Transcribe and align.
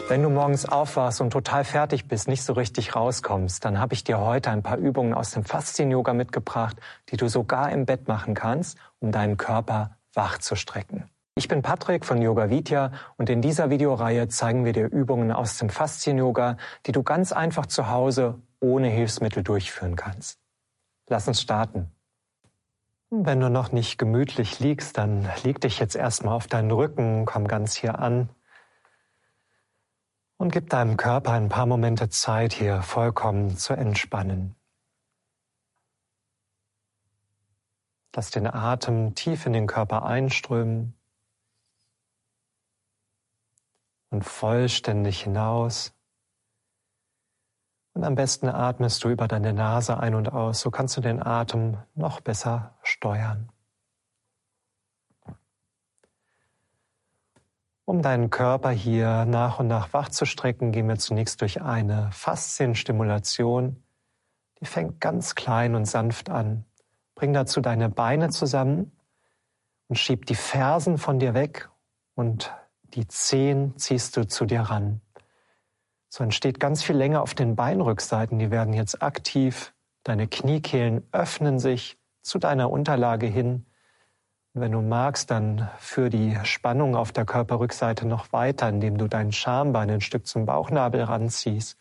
Wenn 0.08 0.22
du 0.22 0.30
morgens 0.30 0.70
aufwachst 0.70 1.22
und 1.22 1.34
total 1.34 1.64
fertig 1.64 2.08
bist, 2.08 2.28
nicht 2.28 2.44
so 2.44 2.54
richtig 2.54 2.96
rauskommst, 2.96 3.66
dann 3.66 3.80
habe 3.80 3.96
ich 3.96 4.04
dir 4.04 4.20
heute 4.20 4.52
ein 4.52 4.62
paar 4.62 4.78
Übungen 4.78 5.16
aus 5.16 5.32
dem 5.32 5.44
Faszien-Yoga 5.44 6.14
mitgebracht, 6.14 6.78
die 7.10 7.18
du 7.18 7.28
sogar 7.28 7.72
im 7.72 7.88
Bett 7.88 8.08
machen 8.08 8.36
kannst, 8.36 8.78
um 9.00 9.12
deinen 9.12 9.38
Körper 9.38 9.98
wach 10.14 10.38
zu 10.38 10.56
strecken. 10.56 11.10
Ich 11.38 11.50
bin 11.50 11.62
Patrick 11.62 12.06
von 12.06 12.22
Yoga 12.22 12.50
Vidya 12.50 12.94
und 13.18 13.30
in 13.30 13.42
dieser 13.42 13.70
Videoreihe 13.70 14.30
zeigen 14.30 14.64
wir 14.64 14.72
dir 14.72 14.90
Übungen 14.90 15.34
aus 15.34 15.58
dem 15.58 15.70
Faszien-Yoga, 15.70 16.56
die 16.86 16.94
du 16.94 17.04
ganz 17.04 17.34
einfach 17.34 17.66
zu 17.66 17.90
Hause 17.90 18.42
ohne 18.62 18.88
Hilfsmittel 18.88 19.44
durchführen 19.44 19.98
kannst. 19.98 20.40
Lass 21.10 21.28
uns 21.28 21.42
starten. 21.42 21.92
Wenn 23.10 23.42
du 23.42 23.50
noch 23.50 23.74
nicht 23.74 23.98
gemütlich 23.98 24.62
liegst, 24.62 24.98
dann 24.98 25.28
leg 25.44 25.60
dich 25.60 25.78
jetzt 25.78 25.98
erstmal 25.98 26.36
auf 26.36 26.48
deinen 26.48 26.72
Rücken, 26.72 27.26
komm 27.26 27.50
ganz 27.50 27.76
hier 27.76 28.00
an 28.00 28.30
und 30.38 30.54
gib 30.54 30.70
deinem 30.70 30.96
Körper 30.96 31.34
ein 31.34 31.50
paar 31.50 31.66
Momente 31.66 32.08
Zeit, 32.08 32.54
hier 32.54 32.82
vollkommen 32.82 33.58
zu 33.58 33.74
entspannen. 33.74 34.56
Lass 38.16 38.32
den 38.32 38.48
Atem 38.48 39.16
tief 39.16 39.46
in 39.46 39.52
den 39.52 39.68
Körper 39.68 40.06
einströmen 40.06 40.95
und 44.16 44.24
vollständig 44.24 45.24
hinaus. 45.24 45.94
Und 47.94 48.06
am 48.06 48.16
besten 48.16 48.48
atmest 48.48 49.04
du 49.04 49.10
über 49.10 49.28
deine 49.28 49.52
Nase 49.52 49.98
ein 50.00 50.16
und 50.16 50.32
aus. 50.32 50.62
So 50.62 50.72
kannst 50.72 50.96
du 50.96 51.02
den 51.02 51.22
Atem 51.22 51.78
noch 51.96 52.22
besser 52.22 52.76
steuern. 52.82 53.50
Um 57.84 58.02
deinen 58.02 58.30
Körper 58.30 58.72
hier 58.72 59.26
nach 59.26 59.60
und 59.60 59.68
nach 59.68 59.92
wach 59.92 60.10
zu 60.10 60.26
strecken, 60.26 60.72
gehen 60.72 60.88
wir 60.88 60.98
zunächst 60.98 61.42
durch 61.42 61.62
eine 61.62 62.10
Faszienstimulation. 62.12 63.84
Die 64.62 64.66
fängt 64.66 65.02
ganz 65.02 65.36
klein 65.36 65.76
und 65.76 65.86
sanft 65.86 66.30
an. 66.30 66.66
Bring 67.16 67.34
dazu 67.34 67.60
deine 67.60 67.90
Beine 67.90 68.30
zusammen 68.30 68.92
und 69.90 69.98
schieb 69.98 70.26
die 70.26 70.36
Fersen 70.36 70.98
von 70.98 71.20
dir 71.20 71.34
weg 71.34 71.70
und 72.16 72.54
die 72.96 73.08
Zehen 73.08 73.78
ziehst 73.78 74.16
du 74.18 74.28
zu 74.28 74.46
dir 74.46 74.62
ran. 74.62 75.02
So 76.10 76.24
entsteht 76.24 76.60
ganz 76.62 76.82
viel 76.82 76.96
Länge 76.96 77.22
auf 77.22 77.34
den 77.34 77.56
Beinrückseiten. 77.56 78.40
Die 78.40 78.50
werden 78.50 78.74
jetzt 78.74 79.04
aktiv. 79.04 79.74
Deine 80.04 80.28
Kniekehlen 80.28 81.06
öffnen 81.12 81.60
sich 81.60 81.98
zu 82.22 82.40
deiner 82.40 82.72
Unterlage 82.72 83.28
hin. 83.28 83.66
Und 84.54 84.62
wenn 84.62 84.72
du 84.72 84.82
magst, 84.82 85.30
dann 85.30 85.70
führ 85.78 86.10
die 86.10 86.38
Spannung 86.44 86.96
auf 86.96 87.12
der 87.12 87.26
Körperrückseite 87.26 88.08
noch 88.08 88.32
weiter, 88.32 88.70
indem 88.70 88.98
du 88.98 89.10
dein 89.10 89.34
Schambein 89.34 89.92
ein 89.92 90.02
Stück 90.02 90.26
zum 90.26 90.46
Bauchnabel 90.46 91.04
ranziehst 91.04 91.78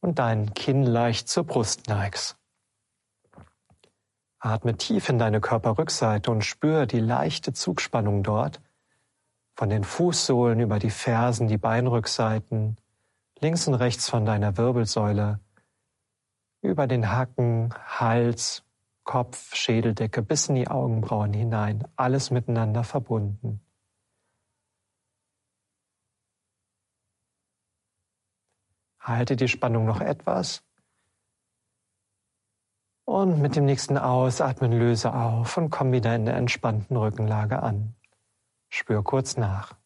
und 0.00 0.18
dein 0.18 0.52
Kinn 0.52 0.82
leicht 0.82 1.28
zur 1.28 1.44
Brust 1.44 1.88
neigst. 1.88 2.36
Atme 4.38 4.76
tief 4.76 5.08
in 5.08 5.18
deine 5.18 5.40
Körperrückseite 5.40 6.30
und 6.30 6.44
spüre 6.44 6.86
die 6.86 7.00
leichte 7.00 7.54
Zugspannung 7.54 8.22
dort 8.22 8.60
von 9.58 9.70
den 9.70 9.82
Fußsohlen 9.82 10.60
über 10.60 10.78
die 10.78 10.88
Fersen, 10.88 11.48
die 11.48 11.58
Beinrückseiten, 11.58 12.76
links 13.40 13.66
und 13.66 13.74
rechts 13.74 14.08
von 14.08 14.24
deiner 14.24 14.56
Wirbelsäule, 14.56 15.40
über 16.62 16.86
den 16.86 17.10
Hacken, 17.10 17.74
Hals, 17.74 18.62
Kopf, 19.02 19.56
Schädeldecke 19.56 20.22
bis 20.22 20.48
in 20.48 20.54
die 20.54 20.68
Augenbrauen 20.68 21.32
hinein, 21.32 21.82
alles 21.96 22.30
miteinander 22.30 22.84
verbunden. 22.84 23.60
Halte 29.00 29.34
die 29.34 29.48
Spannung 29.48 29.86
noch 29.86 30.00
etwas. 30.00 30.62
Und 33.04 33.40
mit 33.40 33.56
dem 33.56 33.64
nächsten 33.64 33.98
Ausatmen 33.98 34.70
löse 34.70 35.12
auf 35.12 35.56
und 35.56 35.70
komm 35.70 35.90
wieder 35.90 36.14
in 36.14 36.26
der 36.26 36.36
entspannten 36.36 36.96
Rückenlage 36.96 37.60
an. 37.60 37.97
Spür 38.68 39.02
kurz 39.02 39.36
nach. 39.36 39.76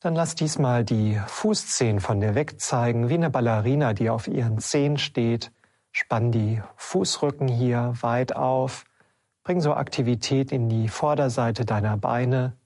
Dann 0.00 0.14
lass 0.14 0.36
diesmal 0.36 0.84
die 0.84 1.20
Fußzehen 1.26 1.98
von 1.98 2.20
dir 2.20 2.36
wegzeigen, 2.36 3.08
wie 3.08 3.14
eine 3.14 3.30
Ballerina, 3.30 3.94
die 3.94 4.10
auf 4.10 4.28
ihren 4.28 4.58
Zehen 4.58 4.96
steht. 4.96 5.50
Spann 5.90 6.30
die 6.30 6.62
Fußrücken 6.76 7.48
hier 7.48 7.94
weit 8.00 8.36
auf. 8.36 8.84
Bring 9.42 9.60
so 9.60 9.74
Aktivität 9.74 10.52
in 10.52 10.68
die 10.68 10.88
Vorderseite 10.88 11.64
deiner 11.64 11.96
Beine. 11.96 12.56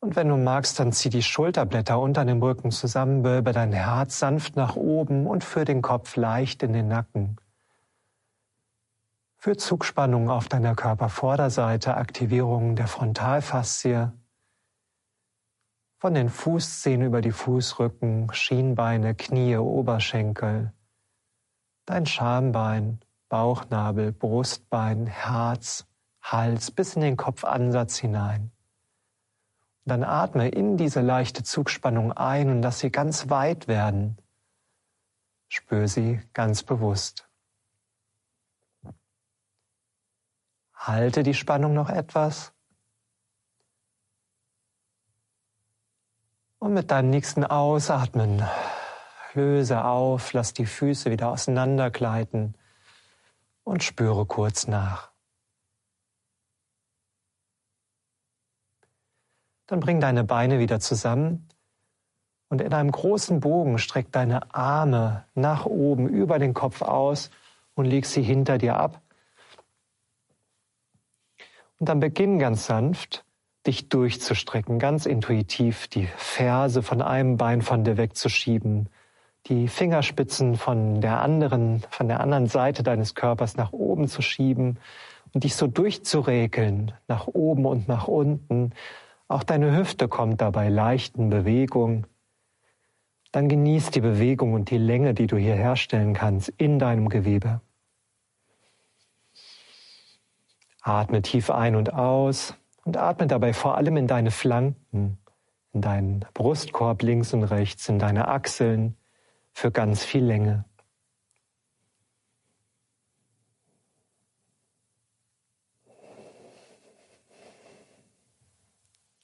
Und 0.00 0.14
wenn 0.14 0.28
du 0.28 0.36
magst, 0.36 0.78
dann 0.78 0.92
zieh 0.92 1.10
die 1.10 1.24
Schulterblätter 1.24 1.98
unter 1.98 2.24
dem 2.24 2.40
Rücken 2.40 2.70
zusammen, 2.70 3.24
wölbe 3.24 3.52
dein 3.52 3.72
Herz 3.72 4.20
sanft 4.20 4.54
nach 4.54 4.76
oben 4.76 5.26
und 5.26 5.42
führ 5.42 5.64
den 5.64 5.82
Kopf 5.82 6.14
leicht 6.14 6.62
in 6.62 6.72
den 6.72 6.86
Nacken. 6.86 7.36
Für 9.40 9.56
Zugspannung 9.56 10.30
auf 10.30 10.48
deiner 10.48 10.74
Körpervorderseite, 10.74 11.96
Aktivierung 11.96 12.74
der 12.74 12.88
Frontalfaszie, 12.88 14.10
von 15.98 16.14
den 16.14 16.28
Fußzehen 16.28 17.02
über 17.02 17.20
die 17.20 17.30
Fußrücken, 17.30 18.32
Schienbeine, 18.32 19.14
Knie, 19.14 19.56
Oberschenkel, 19.56 20.72
dein 21.86 22.04
Schambein, 22.04 22.98
Bauchnabel, 23.28 24.10
Brustbein, 24.10 25.06
Herz, 25.06 25.86
Hals 26.20 26.72
bis 26.72 26.96
in 26.96 27.02
den 27.02 27.16
Kopfansatz 27.16 27.96
hinein. 27.96 28.50
Und 29.84 29.90
dann 29.90 30.02
atme 30.02 30.48
in 30.48 30.76
diese 30.76 31.00
leichte 31.00 31.44
Zugspannung 31.44 32.10
ein 32.10 32.50
und 32.50 32.62
lass 32.62 32.80
sie 32.80 32.90
ganz 32.90 33.30
weit 33.30 33.68
werden. 33.68 34.18
Spür 35.46 35.86
sie 35.86 36.20
ganz 36.32 36.64
bewusst. 36.64 37.27
Halte 40.88 41.22
die 41.22 41.34
Spannung 41.34 41.74
noch 41.74 41.90
etwas. 41.90 42.54
Und 46.58 46.72
mit 46.72 46.90
deinem 46.90 47.10
nächsten 47.10 47.44
Ausatmen 47.44 48.42
löse 49.34 49.84
auf, 49.84 50.32
lass 50.32 50.54
die 50.54 50.64
Füße 50.64 51.10
wieder 51.10 51.28
auseinandergleiten 51.28 52.56
und 53.64 53.82
spüre 53.82 54.24
kurz 54.24 54.66
nach. 54.66 55.12
Dann 59.66 59.80
bring 59.80 60.00
deine 60.00 60.24
Beine 60.24 60.58
wieder 60.58 60.80
zusammen 60.80 61.50
und 62.48 62.62
in 62.62 62.72
einem 62.72 62.92
großen 62.92 63.40
Bogen 63.40 63.76
streck 63.78 64.10
deine 64.10 64.54
Arme 64.54 65.26
nach 65.34 65.66
oben 65.66 66.08
über 66.08 66.38
den 66.38 66.54
Kopf 66.54 66.80
aus 66.80 67.28
und 67.74 67.84
leg 67.84 68.06
sie 68.06 68.22
hinter 68.22 68.56
dir 68.56 68.78
ab. 68.78 69.02
Und 71.78 71.88
dann 71.88 72.00
beginn 72.00 72.38
ganz 72.38 72.66
sanft, 72.66 73.24
dich 73.66 73.88
durchzustrecken, 73.88 74.78
ganz 74.78 75.06
intuitiv 75.06 75.88
die 75.88 76.06
Ferse 76.16 76.82
von 76.82 77.02
einem 77.02 77.36
Bein 77.36 77.62
von 77.62 77.84
dir 77.84 77.96
wegzuschieben, 77.96 78.88
die 79.46 79.68
Fingerspitzen 79.68 80.56
von 80.56 81.00
der 81.00 81.20
anderen, 81.22 81.82
von 81.90 82.08
der 82.08 82.20
anderen 82.20 82.46
Seite 82.46 82.82
deines 82.82 83.14
Körpers 83.14 83.56
nach 83.56 83.72
oben 83.72 84.08
zu 84.08 84.22
schieben 84.22 84.78
und 85.32 85.44
dich 85.44 85.54
so 85.54 85.66
durchzuregeln, 85.66 86.92
nach 87.06 87.26
oben 87.26 87.66
und 87.66 87.88
nach 87.88 88.08
unten. 88.08 88.72
Auch 89.28 89.42
deine 89.42 89.76
Hüfte 89.76 90.08
kommt 90.08 90.40
dabei 90.40 90.68
leicht 90.68 91.16
in 91.16 91.30
Bewegung. 91.30 92.06
Dann 93.30 93.48
genieß 93.48 93.90
die 93.90 94.00
Bewegung 94.00 94.54
und 94.54 94.70
die 94.70 94.78
Länge, 94.78 95.14
die 95.14 95.26
du 95.26 95.36
hier 95.36 95.54
herstellen 95.54 96.14
kannst 96.14 96.48
in 96.56 96.78
deinem 96.78 97.08
Gewebe. 97.08 97.60
Atme 100.88 101.20
tief 101.20 101.50
ein 101.50 101.76
und 101.76 101.92
aus 101.92 102.54
und 102.84 102.96
atme 102.96 103.26
dabei 103.26 103.52
vor 103.52 103.76
allem 103.76 103.98
in 103.98 104.06
deine 104.06 104.30
Flanken, 104.30 105.18
in 105.74 105.82
deinen 105.82 106.24
Brustkorb 106.32 107.02
links 107.02 107.34
und 107.34 107.44
rechts, 107.44 107.88
in 107.90 107.98
deine 107.98 108.28
Achseln 108.28 108.96
für 109.52 109.70
ganz 109.70 110.02
viel 110.02 110.24
Länge. 110.24 110.64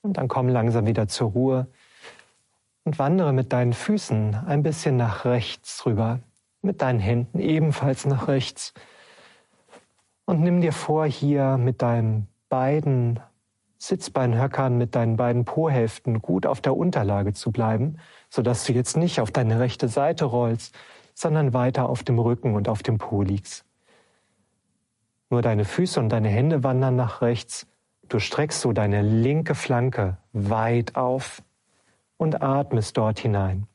Und 0.02 0.18
dann 0.18 0.28
komm 0.28 0.48
langsam 0.48 0.86
wieder 0.86 1.08
zur 1.08 1.30
Ruhe 1.30 1.66
und 2.84 2.98
wandere 2.98 3.32
mit 3.32 3.54
deinen 3.54 3.72
Füßen 3.72 4.34
ein 4.46 4.62
bisschen 4.62 4.98
nach 4.98 5.24
rechts 5.24 5.86
rüber, 5.86 6.20
mit 6.60 6.82
deinen 6.82 7.00
Händen 7.00 7.38
ebenfalls 7.38 8.04
nach 8.04 8.28
rechts 8.28 8.74
Und 10.26 10.40
nimm 10.40 10.60
dir 10.60 10.72
vor, 10.72 11.06
hier 11.06 11.58
mit 11.58 11.82
deinen 11.82 12.28
beiden 12.48 13.20
Sitzbeinhöckern, 13.78 14.78
mit 14.78 14.94
deinen 14.94 15.16
beiden 15.16 15.44
Po-Hälften 15.44 16.22
gut 16.22 16.46
auf 16.46 16.60
der 16.60 16.76
Unterlage 16.76 17.34
zu 17.34 17.52
bleiben, 17.52 17.98
sodass 18.30 18.64
du 18.64 18.72
jetzt 18.72 18.96
nicht 18.96 19.20
auf 19.20 19.30
deine 19.30 19.60
rechte 19.60 19.88
Seite 19.88 20.24
rollst, 20.24 20.74
sondern 21.14 21.52
weiter 21.52 21.88
auf 21.88 22.02
dem 22.02 22.18
Rücken 22.18 22.54
und 22.54 22.68
auf 22.68 22.82
dem 22.82 22.98
Po 22.98 23.22
liegst. 23.22 23.64
Nur 25.30 25.42
deine 25.42 25.64
Füße 25.64 26.00
und 26.00 26.08
deine 26.08 26.28
Hände 26.28 26.64
wandern 26.64 26.96
nach 26.96 27.20
rechts. 27.20 27.66
Du 28.08 28.18
streckst 28.18 28.60
so 28.60 28.72
deine 28.72 29.02
linke 29.02 29.54
Flanke 29.54 30.18
weit 30.32 30.96
auf 30.96 31.42
und 32.16 32.42
atmest 32.42 32.96
dort 32.96 33.18
hinein. 33.18 33.66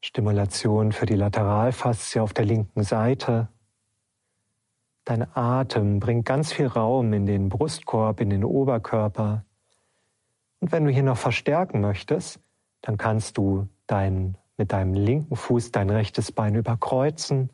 Stimulation 0.00 0.92
für 0.92 1.06
die 1.06 1.14
Lateralfaszie 1.14 2.20
auf 2.20 2.32
der 2.32 2.46
linken 2.46 2.82
Seite. 2.82 3.48
Dein 5.04 5.26
Atem 5.36 6.00
bringt 6.00 6.24
ganz 6.24 6.52
viel 6.52 6.66
Raum 6.66 7.12
in 7.12 7.26
den 7.26 7.48
Brustkorb, 7.48 8.20
in 8.20 8.30
den 8.30 8.44
Oberkörper. 8.44 9.44
Und 10.60 10.72
wenn 10.72 10.84
du 10.84 10.90
hier 10.90 11.02
noch 11.02 11.18
verstärken 11.18 11.80
möchtest, 11.80 12.40
dann 12.80 12.96
kannst 12.96 13.36
du 13.36 13.68
dein, 13.86 14.36
mit 14.56 14.72
deinem 14.72 14.94
linken 14.94 15.36
Fuß 15.36 15.72
dein 15.72 15.90
rechtes 15.90 16.32
Bein 16.32 16.54
überkreuzen 16.54 17.50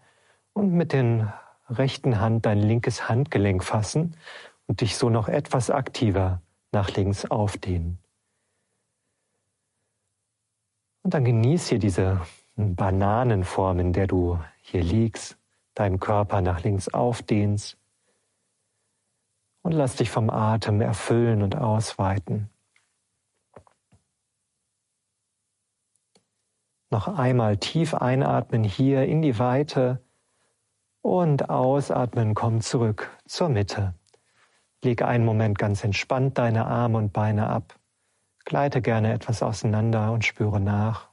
und 0.52 0.72
mit 0.72 0.92
den 0.92 1.32
rechten 1.68 2.20
Hand 2.20 2.46
dein 2.46 2.58
linkes 2.58 3.08
Handgelenk 3.08 3.64
fassen 3.64 4.16
und 4.66 4.80
dich 4.80 4.96
so 4.96 5.10
noch 5.10 5.28
etwas 5.28 5.70
aktiver 5.70 6.42
nach 6.72 6.90
links 6.94 7.24
aufdehnen. 7.24 7.98
Und 11.06 11.14
dann 11.14 11.24
genieß 11.24 11.68
hier 11.68 11.78
diese 11.78 12.20
Bananenform, 12.56 13.78
in 13.78 13.92
der 13.92 14.08
du 14.08 14.40
hier 14.60 14.82
liegst, 14.82 15.38
deinen 15.74 16.00
Körper 16.00 16.40
nach 16.40 16.64
links 16.64 16.88
aufdehnst 16.92 17.78
und 19.62 19.70
lass 19.70 19.94
dich 19.94 20.10
vom 20.10 20.30
Atem 20.30 20.80
erfüllen 20.80 21.42
und 21.42 21.54
ausweiten. 21.54 22.50
Noch 26.90 27.06
einmal 27.06 27.56
tief 27.58 27.94
einatmen 27.94 28.64
hier 28.64 29.04
in 29.04 29.22
die 29.22 29.38
Weite 29.38 30.02
und 31.02 31.50
ausatmen, 31.50 32.34
komm 32.34 32.62
zurück 32.62 33.16
zur 33.26 33.48
Mitte. 33.48 33.94
Leg 34.82 35.02
einen 35.02 35.24
Moment 35.24 35.56
ganz 35.56 35.84
entspannt 35.84 36.36
deine 36.36 36.66
Arme 36.66 36.98
und 36.98 37.12
Beine 37.12 37.48
ab. 37.48 37.78
Gleite 38.46 38.80
gerne 38.80 39.12
etwas 39.12 39.42
auseinander 39.42 40.12
und 40.12 40.24
spüre 40.24 40.60
nach. 40.60 41.10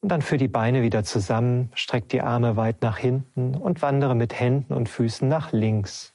Und 0.00 0.10
dann 0.10 0.22
führ 0.22 0.38
die 0.38 0.46
Beine 0.46 0.82
wieder 0.82 1.02
zusammen, 1.02 1.72
streck 1.74 2.08
die 2.10 2.22
Arme 2.22 2.56
weit 2.56 2.82
nach 2.82 2.96
hinten 2.96 3.56
und 3.56 3.82
wandere 3.82 4.14
mit 4.14 4.38
Händen 4.38 4.72
und 4.72 4.88
Füßen 4.88 5.28
nach 5.28 5.50
links. 5.50 6.14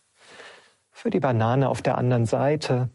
Für 0.92 1.10
die 1.10 1.20
Banane 1.20 1.68
auf 1.68 1.82
der 1.82 1.98
anderen 1.98 2.26
Seite. 2.26 2.90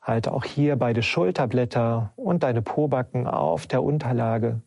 Halte 0.00 0.32
auch 0.32 0.44
hier 0.44 0.76
beide 0.76 1.02
Schulterblätter 1.02 2.12
und 2.14 2.44
deine 2.44 2.62
Pobacken 2.62 3.26
auf 3.26 3.66
der 3.66 3.82
Unterlage 3.82 4.62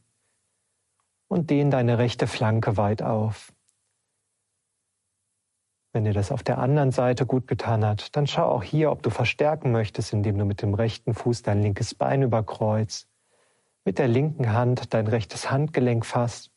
und 1.30 1.50
dehn 1.50 1.71
deine 1.71 2.00
rechte 2.00 2.28
Flanke 2.28 2.75
weit 2.75 3.01
auf. 3.01 3.55
Wenn 5.95 6.03
dir 6.03 6.13
das 6.13 6.33
auf 6.33 6.44
der 6.44 6.57
anderen 6.57 6.92
Seite 6.92 7.25
gut 7.25 7.47
getan 7.47 7.86
hat, 7.86 8.15
dann 8.18 8.27
schau 8.27 8.50
auch 8.50 8.63
hier, 8.63 8.92
ob 8.92 9.01
du 9.01 9.09
verstärken 9.09 9.71
möchtest, 9.71 10.12
indem 10.12 10.38
du 10.38 10.44
mit 10.44 10.62
dem 10.62 10.74
rechten 10.74 11.13
Fuß 11.13 11.42
dein 11.42 11.62
linkes 11.62 11.95
Bein 11.95 12.21
überkreuzt 12.21 13.07
mit 13.86 14.00
der 14.00 14.07
linken 14.09 14.51
Hand 14.51 14.94
dein 14.94 15.07
rechtes 15.07 15.51
Handgelenk 15.51 16.06
fasst. 16.06 16.51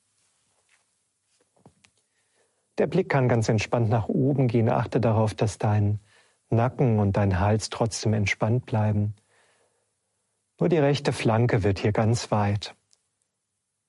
Der 2.78 2.88
Blick 2.88 3.08
kann 3.08 3.28
ganz 3.28 3.48
entspannt 3.48 3.90
nach 3.90 4.08
oben 4.08 4.48
gehen. 4.48 4.68
Achte 4.68 4.98
darauf, 5.00 5.34
dass 5.34 5.58
dein 5.58 6.00
Nacken 6.48 6.98
und 6.98 7.16
dein 7.16 7.38
Hals 7.38 7.70
trotzdem 7.70 8.14
entspannt 8.14 8.66
bleiben. 8.66 9.14
Nur 10.58 10.68
die 10.68 10.78
rechte 10.78 11.12
Flanke 11.12 11.62
wird 11.62 11.78
hier 11.78 11.92
ganz 11.92 12.32
weit. 12.32 12.74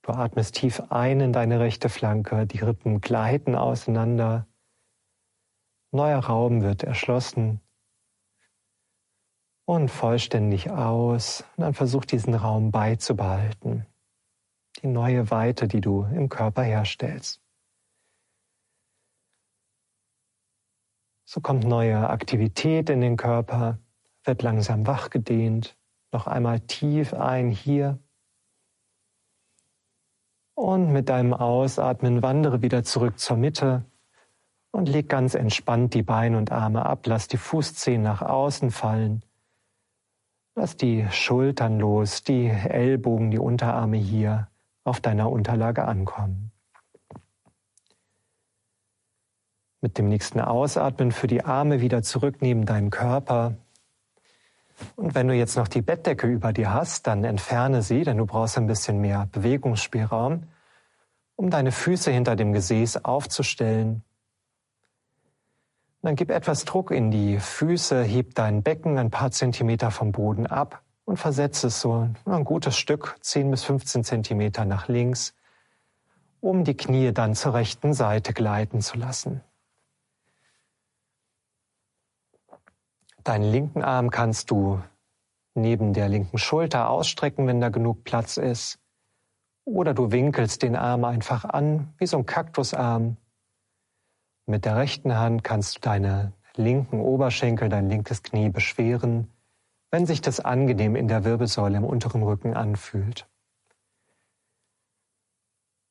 Du 0.01 0.11
atmest 0.11 0.55
tief 0.55 0.83
ein 0.89 1.21
in 1.21 1.33
deine 1.33 1.59
rechte 1.59 1.89
Flanke, 1.89 2.45
die 2.45 2.59
Rippen 2.59 2.99
gleiten 2.99 3.55
auseinander. 3.55 4.45
Neuer 5.91 6.19
Raum 6.19 6.61
wird 6.61 6.83
erschlossen 6.83 7.61
und 9.65 9.89
vollständig 9.89 10.69
aus. 10.69 11.43
Und 11.57 11.63
dann 11.63 11.73
versuch 11.73 12.05
diesen 12.05 12.35
Raum 12.35 12.71
beizubehalten. 12.71 13.85
Die 14.81 14.87
neue 14.87 15.31
Weite, 15.31 15.67
die 15.67 15.81
du 15.81 16.03
im 16.05 16.29
Körper 16.29 16.63
herstellst. 16.63 17.41
So 21.25 21.41
kommt 21.41 21.63
neue 21.63 22.09
Aktivität 22.09 22.89
in 22.89 23.01
den 23.01 23.17
Körper, 23.17 23.79
wird 24.23 24.41
langsam 24.41 24.87
wachgedehnt. 24.87 25.77
Noch 26.11 26.27
einmal 26.27 26.59
tief 26.61 27.13
ein 27.13 27.51
hier. 27.51 27.99
Und 30.55 30.91
mit 30.91 31.09
deinem 31.09 31.33
Ausatmen 31.33 32.21
wandere 32.21 32.61
wieder 32.61 32.83
zurück 32.83 33.19
zur 33.19 33.37
Mitte 33.37 33.85
und 34.71 34.87
leg 34.87 35.09
ganz 35.09 35.33
entspannt 35.33 35.93
die 35.93 36.03
Beine 36.03 36.37
und 36.37 36.51
Arme 36.51 36.85
ab. 36.85 37.05
Lass 37.05 37.27
die 37.27 37.37
Fußzehen 37.37 38.01
nach 38.01 38.21
außen 38.21 38.71
fallen. 38.71 39.23
Lass 40.55 40.77
die 40.77 41.07
Schultern 41.11 41.79
los, 41.79 42.23
die 42.23 42.47
Ellbogen, 42.47 43.31
die 43.31 43.39
Unterarme 43.39 43.97
hier 43.97 44.49
auf 44.83 44.99
deiner 44.99 45.31
Unterlage 45.31 45.85
ankommen. 45.85 46.51
Mit 49.81 49.97
dem 49.97 50.09
nächsten 50.09 50.41
Ausatmen 50.41 51.11
für 51.11 51.27
die 51.27 51.45
Arme 51.45 51.79
wieder 51.79 52.03
zurück 52.03 52.41
neben 52.41 52.65
deinen 52.65 52.89
Körper. 52.89 53.55
Und 54.95 55.15
wenn 55.15 55.27
du 55.27 55.33
jetzt 55.33 55.55
noch 55.55 55.69
die 55.69 55.81
Bettdecke 55.81 56.27
über 56.27 56.51
dir 56.51 56.73
hast, 56.73 57.07
dann 57.07 57.23
entferne 57.23 57.81
sie, 57.81 58.03
denn 58.03 58.17
du 58.17 58.25
brauchst 58.25 58.57
ein 58.57 58.67
bisschen 58.67 58.99
mehr 58.99 59.29
Bewegungsspielraum, 59.31 60.43
um 61.35 61.49
deine 61.49 61.71
Füße 61.71 62.11
hinter 62.11 62.35
dem 62.35 62.51
Gesäß 62.51 63.05
aufzustellen 63.05 64.03
dann 66.01 66.15
gib 66.15 66.31
etwas 66.31 66.65
Druck 66.65 66.91
in 66.91 67.11
die 67.11 67.39
Füße, 67.39 68.03
heb 68.03 68.35
dein 68.35 68.63
Becken 68.63 68.97
ein 68.97 69.11
paar 69.11 69.31
Zentimeter 69.31 69.91
vom 69.91 70.11
Boden 70.11 70.47
ab 70.47 70.81
und 71.05 71.17
versetze 71.17 71.67
es 71.67 71.81
so 71.81 72.07
ein 72.25 72.43
gutes 72.45 72.77
Stück, 72.77 73.17
10 73.21 73.51
bis 73.51 73.63
15 73.63 74.03
Zentimeter 74.03 74.63
nach 74.65 74.87
links, 74.87 75.33
um 76.39 76.63
die 76.63 76.77
Knie 76.77 77.11
dann 77.11 77.35
zur 77.35 77.53
rechten 77.53 77.93
Seite 77.93 78.33
gleiten 78.33 78.81
zu 78.81 78.97
lassen. 78.97 79.41
Deinen 83.23 83.51
linken 83.51 83.83
Arm 83.83 84.09
kannst 84.09 84.49
du 84.49 84.81
neben 85.53 85.93
der 85.93 86.07
linken 86.07 86.37
Schulter 86.37 86.89
ausstrecken, 86.89 87.45
wenn 87.47 87.59
da 87.59 87.69
genug 87.69 88.05
Platz 88.05 88.37
ist. 88.37 88.79
Oder 89.65 89.93
du 89.93 90.11
winkelst 90.11 90.63
den 90.63 90.75
Arm 90.75 91.03
einfach 91.03 91.43
an, 91.43 91.93
wie 91.97 92.07
so 92.07 92.17
ein 92.17 92.25
Kaktusarm, 92.25 93.17
mit 94.49 94.65
der 94.65 94.75
rechten 94.75 95.15
Hand 95.15 95.43
kannst 95.43 95.77
du 95.77 95.79
deine 95.81 96.33
linken 96.55 96.99
Oberschenkel, 96.99 97.69
dein 97.69 97.87
linkes 97.87 98.23
Knie 98.23 98.49
beschweren, 98.49 99.31
wenn 99.91 100.05
sich 100.05 100.21
das 100.21 100.39
angenehm 100.39 100.95
in 100.95 101.07
der 101.07 101.23
Wirbelsäule 101.23 101.77
im 101.77 101.83
unteren 101.83 102.23
Rücken 102.23 102.55
anfühlt. 102.55 103.27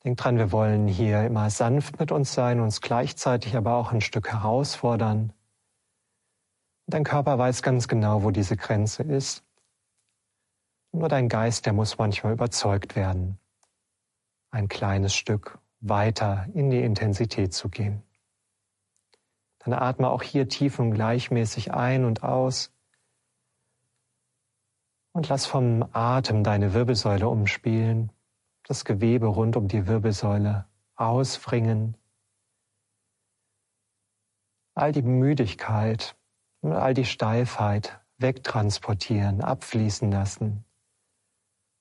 Denk 0.05 0.19
dran, 0.19 0.38
wir 0.38 0.53
wollen 0.53 0.88
hier 0.88 1.25
immer 1.25 1.50
sanft 1.50 2.00
mit 2.00 2.12
uns 2.12 2.35
sein, 2.35 2.61
uns 2.61 2.81
gleichzeitig 2.81 3.57
aber 3.57 3.75
auch 3.75 3.93
ein 3.93 4.00
Stück 4.00 4.29
herausfordern. 4.31 5.33
Dein 6.87 7.05
Körper 7.05 7.38
weiß 7.38 7.62
ganz 7.62 7.87
genau, 7.87 8.23
wo 8.23 8.31
diese 8.31 8.57
Grenze 8.57 9.03
ist. 9.03 9.45
Nur 10.93 11.09
dein 11.09 11.29
Geist, 11.29 11.67
der 11.67 11.73
muss 11.73 11.99
manchmal 11.99 12.33
überzeugt 12.33 12.97
werden, 12.97 13.38
ein 14.50 14.69
kleines 14.69 15.15
Stück 15.15 15.59
weiter 15.81 16.47
in 16.55 16.71
die 16.71 16.83
Intensität 16.83 17.53
zu 17.53 17.69
gehen. 17.69 18.03
Dann 19.69 19.79
atme 19.79 20.09
auch 20.09 20.23
hier 20.23 20.49
tief 20.49 20.79
und 20.79 20.93
gleichmäßig 20.93 21.75
ein 21.75 22.07
und 22.07 22.23
aus. 22.23 22.73
Und 25.13 25.29
lass 25.29 25.45
vom 25.45 25.87
Atem 25.93 26.43
deine 26.43 26.73
Wirbelsäule 26.73 27.29
umspielen, 27.29 28.11
das 28.63 28.87
Gewebe 28.87 29.27
rund 29.27 29.57
um 29.57 29.69
die 29.69 29.87
Wirbelsäule 29.87 30.67
ausfringen. 30.97 31.99
All 34.73 34.93
die 34.93 35.03
Müdigkeit 35.03 36.17
und 36.63 36.73
all 36.73 36.95
die 36.95 37.05
Steifheit 37.05 38.01
wegtransportieren, 38.17 39.43
abfließen 39.43 40.11
lassen, 40.11 40.65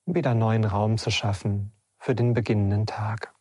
um 0.04 0.14
wieder 0.14 0.34
neuen 0.34 0.64
Raum 0.64 0.98
zu 0.98 1.10
schaffen 1.10 1.72
für 1.96 2.14
den 2.14 2.34
beginnenden 2.34 2.84
Tag. 2.84 3.34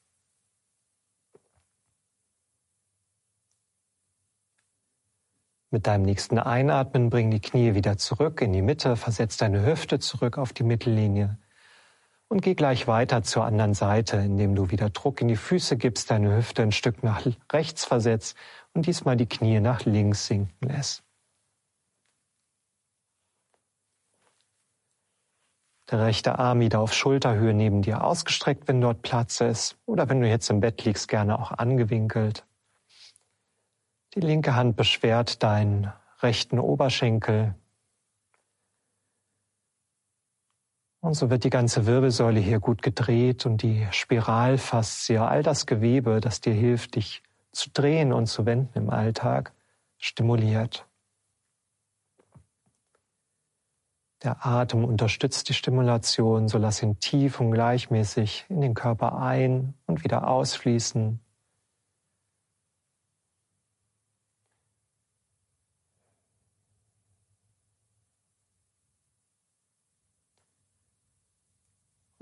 Mit 5.69 5.86
deinem 5.86 6.03
nächsten 6.03 6.39
Einatmen 6.39 7.09
bring 7.09 7.29
die 7.29 7.41
Knie 7.41 7.75
wieder 7.75 7.97
zurück 7.97 8.41
in 8.41 8.53
die 8.53 8.62
Mitte, 8.62 8.95
versetz 8.95 9.36
deine 9.36 9.65
Hüfte 9.65 10.00
zurück 10.00 10.38
auf 10.38 10.53
die 10.53 10.63
Mittellinie. 10.63 11.38
Und 12.29 12.41
geh 12.41 12.55
gleich 12.55 12.88
weiter 12.88 13.21
zur 13.21 13.43
anderen 13.43 13.74
Seite, 13.74 14.15
indem 14.15 14.55
du 14.55 14.71
wieder 14.71 14.89
Druck 14.89 15.19
in 15.19 15.27
die 15.27 15.36
Füße 15.36 15.75
gibst, 15.75 16.09
deine 16.09 16.36
Hüfte 16.38 16.62
ein 16.62 16.71
Stück 16.71 17.03
nach 17.03 17.25
rechts 17.51 17.83
versetzt 17.83 18.38
und 18.74 18.88
diesmal 18.88 19.17
die 19.17 19.27
Knie 19.27 19.59
nach 19.59 19.83
links 19.83 20.27
sinken 20.27 20.69
lässt. 20.69 21.03
Der 25.91 26.00
rechte 26.00 26.39
Arm 26.39 26.62
wieder 26.62 26.79
auf 26.79 26.93
Schulterhöhe 26.93 27.53
neben 27.53 27.81
dir 27.81 28.05
ausgestreckt, 28.05 28.69
wenn 28.69 28.79
dort 28.79 29.01
Platz 29.01 29.41
ist. 29.41 29.77
Oder 29.86 30.07
wenn 30.07 30.21
du 30.21 30.29
jetzt 30.29 30.50
im 30.50 30.62
Bett 30.62 30.83
liegst, 30.86 31.09
gerne 31.09 31.38
auch 31.38 31.51
angewinkelt. 31.51 32.47
Die 34.16 34.22
linke 34.22 34.56
Hand 34.56 34.76
beschwert 34.76 35.44
deinen 35.44 35.92
rechten 36.20 36.60
Oberschenkel. 36.60 37.56
Und 41.00 41.14
so 41.14 41.30
wird 41.30 41.44
die 41.44 41.50
ganze 41.50 41.86
Wirbelsäule 41.86 42.40
hier 42.40 42.60
gut 42.60 42.82
gedreht 42.82 43.46
und 43.46 43.62
die 43.62 43.88
Spiralfaszie, 43.92 45.20
all 45.20 45.44
das 45.44 45.66
Gewebe, 45.66 46.20
das 46.20 46.42
dir 46.42 46.54
hilft, 46.54 46.96
dich 46.96 47.24
zu 47.52 47.70
drehen 47.70 48.12
und 48.12 48.28
zu 48.28 48.46
wenden 48.46 48.78
im 48.78 48.90
Alltag, 48.90 49.54
stimuliert. 49.98 50.86
Der 54.24 54.46
Atem 54.46 54.84
unterstützt 54.84 55.48
die 55.50 55.54
Stimulation, 55.54 56.48
so 56.48 56.58
lass 56.58 56.82
ihn 56.82 57.00
tief 57.00 57.40
und 57.40 57.52
gleichmäßig 57.52 58.46
in 58.50 58.62
den 58.62 58.74
Körper 58.74 59.20
ein 59.20 59.76
und 59.86 60.04
wieder 60.04 60.28
ausfließen. 60.28 61.20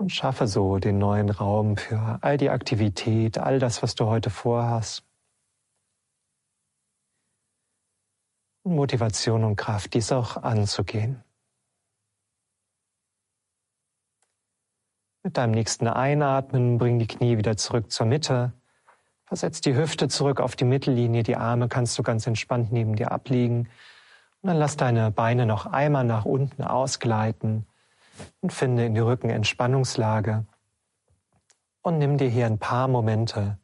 Und 0.06 0.10
schaffe 0.10 0.46
so 0.46 0.78
den 0.78 0.98
neuen 0.98 1.30
Raum 1.30 1.76
für 1.76 2.20
all 2.20 2.36
die 2.36 2.48
Aktivität, 2.48 3.38
all 3.38 3.58
das, 3.58 3.82
was 3.82 3.96
du 3.96 4.06
heute 4.06 4.30
vorhast. 4.30 5.04
Motivation 8.62 9.42
und 9.42 9.56
Kraft, 9.56 9.94
dies 9.94 10.12
auch 10.12 10.36
anzugehen. 10.36 11.24
Mit 15.24 15.36
deinem 15.36 15.50
nächsten 15.50 15.88
Einatmen 15.88 16.78
bring 16.78 17.00
die 17.00 17.08
Knie 17.08 17.36
wieder 17.36 17.56
zurück 17.56 17.90
zur 17.90 18.06
Mitte. 18.06 18.52
Versetz 19.24 19.60
die 19.60 19.74
Hüfte 19.74 20.06
zurück 20.06 20.38
auf 20.38 20.54
die 20.54 20.66
Mittellinie. 20.66 21.24
Die 21.24 21.34
Arme 21.34 21.66
kannst 21.66 21.98
du 21.98 22.04
ganz 22.04 22.28
entspannt 22.28 22.70
neben 22.70 22.94
dir 22.94 23.10
ablegen. 23.10 23.68
Und 24.40 24.50
dann 24.50 24.56
lass 24.56 24.76
deine 24.76 25.10
Beine 25.10 25.46
noch 25.46 25.66
einmal 25.66 26.04
nach 26.04 26.26
unten 26.26 26.62
ausgleiten 26.62 27.66
und 28.40 28.52
finde 28.52 28.86
in 28.86 28.94
die 28.94 29.00
Rückenentspannungslage. 29.00 30.46
Und 31.82 31.98
nimm 31.98 32.18
dir 32.18 32.28
hier 32.28 32.46
ein 32.46 32.58
paar 32.58 32.88
Momente 32.88 33.58